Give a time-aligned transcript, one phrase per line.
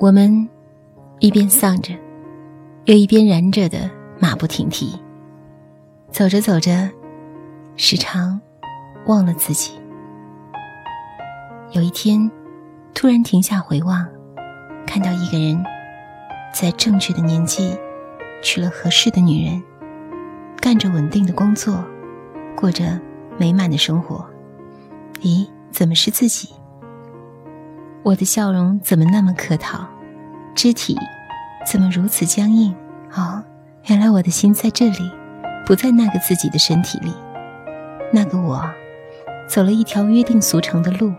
[0.00, 0.48] 我们
[1.18, 1.92] 一边丧着，
[2.84, 4.96] 又一边燃着的马不停蹄。
[6.12, 6.88] 走着走着，
[7.74, 8.40] 时常
[9.06, 9.72] 忘了自己。
[11.72, 12.30] 有一天，
[12.94, 14.06] 突然停下回望，
[14.86, 15.60] 看到一个人
[16.54, 17.76] 在正确的年纪
[18.40, 19.60] 娶了合适的女人，
[20.60, 21.84] 干着稳定的工作，
[22.54, 23.00] 过着
[23.36, 24.24] 美满的生活。
[25.22, 26.50] 咦，怎么是自己？
[28.08, 29.86] 我的笑容怎么那么客套？
[30.54, 30.96] 肢体
[31.70, 32.74] 怎么如此僵硬？
[33.14, 33.44] 哦，
[33.84, 35.12] 原来我的心在这里，
[35.66, 37.12] 不在那个自己的身体里。
[38.10, 38.64] 那个我，
[39.46, 41.12] 走了一条约定俗成的路。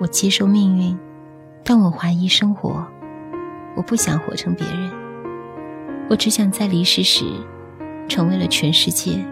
[0.00, 0.98] 我接受命运，
[1.62, 2.82] 但我怀疑生活。
[3.76, 4.90] 我不想活成别人，
[6.08, 7.26] 我只想在离世时，
[8.08, 9.22] 成为了全世界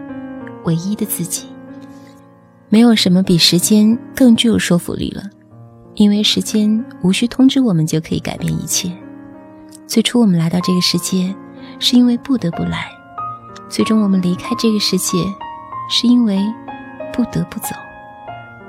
[0.65, 1.47] 唯一的自己。
[2.69, 5.23] 没有什么比时间更具有说服力了。
[5.95, 8.91] 因为时间无需通知我们就可以改变一切。
[9.87, 11.33] 最初我们来到这个世界，
[11.79, 12.79] 是因为不得不来；
[13.69, 15.17] 最终我们离开这个世界，
[15.89, 16.37] 是因为
[17.13, 17.67] 不得不走。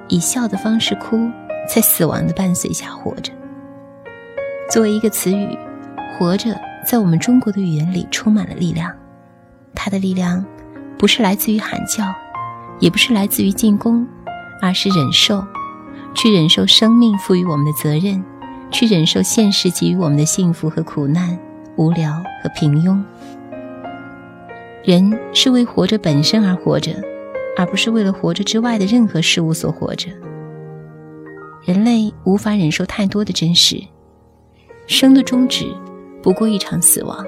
[0.08, 1.28] 以笑的方式哭，
[1.68, 3.32] 在死亡的伴随下活着。
[4.70, 5.58] 作为一个词语
[6.16, 8.92] ，“活着”在我们中国的语言里充满了力量。
[9.74, 10.44] 它的力量，
[10.96, 12.14] 不是来自于喊叫，
[12.78, 14.06] 也不是来自于进攻，
[14.62, 15.44] 而是忍受。
[16.16, 18.24] 去忍受生命赋予我们的责任，
[18.70, 21.38] 去忍受现实给予我们的幸福和苦难、
[21.76, 22.10] 无聊
[22.42, 23.00] 和平庸。
[24.82, 26.92] 人是为活着本身而活着，
[27.54, 30.08] 而不是为了活着之外的任何事物所活着。
[31.64, 33.76] 人类无法忍受太多的真实，
[34.86, 35.66] 生的终止
[36.22, 37.26] 不过一场死亡，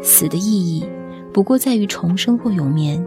[0.00, 0.86] 死的意义
[1.32, 3.04] 不过在于重生或永眠。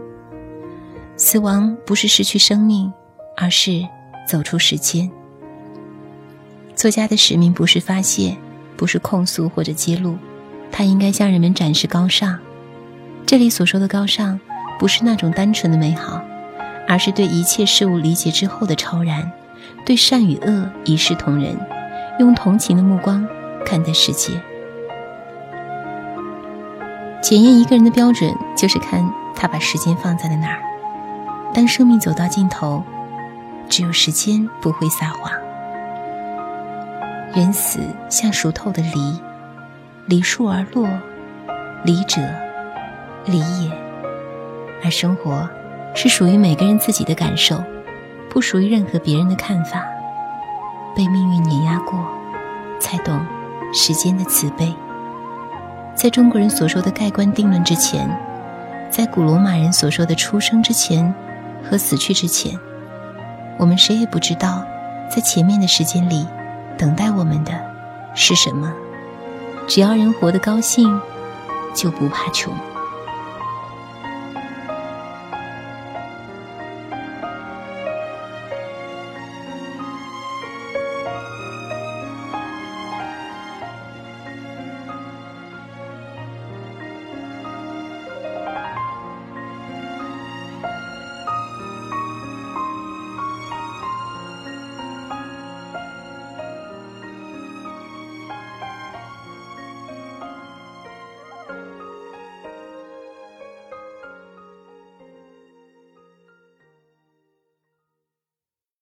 [1.16, 2.92] 死亡不是失去生命，
[3.36, 3.82] 而是。
[4.28, 5.10] 走出时间。
[6.76, 8.36] 作家的使命不是发泄，
[8.76, 10.18] 不是控诉或者揭露，
[10.70, 12.38] 他应该向人们展示高尚。
[13.24, 14.38] 这里所说的高尚，
[14.78, 16.22] 不是那种单纯的美好，
[16.86, 19.32] 而是对一切事物理解之后的超然，
[19.86, 21.58] 对善与恶一视同仁，
[22.20, 23.26] 用同情的目光
[23.64, 24.32] 看待世界。
[27.22, 30.60] 检验一个人的标准，就是看他把时间放在了哪儿。
[31.54, 32.84] 当生命走到尽头。
[33.68, 35.32] 只有时间不会撒谎。
[37.34, 39.20] 人死像熟透的梨，
[40.06, 40.88] 梨树而落，
[41.84, 42.20] 梨者，
[43.26, 43.70] 梨也。
[44.82, 45.48] 而生活，
[45.94, 47.62] 是属于每个人自己的感受，
[48.30, 49.84] 不属于任何别人的看法。
[50.96, 51.98] 被命运碾压过，
[52.80, 53.20] 才懂
[53.72, 54.74] 时间的慈悲。
[55.94, 58.08] 在中国人所说的盖棺定论之前，
[58.90, 61.14] 在古罗马人所说的出生之前
[61.68, 62.58] 和死去之前。
[63.58, 64.64] 我们谁也不知道，
[65.10, 66.26] 在前面的时间里，
[66.78, 67.52] 等待我们的
[68.14, 68.72] 是什么。
[69.66, 71.00] 只要人活得高兴，
[71.74, 72.54] 就不怕穷。